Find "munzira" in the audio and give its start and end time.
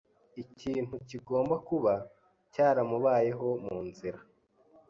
3.65-4.19